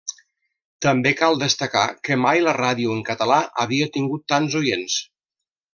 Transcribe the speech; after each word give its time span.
També 0.85 1.11
cal 1.19 1.37
destacar 1.43 1.83
que 2.09 2.17
mai 2.23 2.43
la 2.47 2.57
ràdio 2.59 2.97
en 2.97 3.07
català 3.13 3.41
havia 3.67 3.91
tingut 3.99 4.29
tants 4.35 4.63
oients. 4.65 4.99